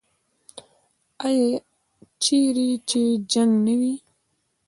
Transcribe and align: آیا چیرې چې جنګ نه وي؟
آیا 1.25 1.49
چیرې 2.23 2.69
چې 2.89 3.01
جنګ 3.31 3.51
نه 3.65 3.73
وي؟ 3.79 3.93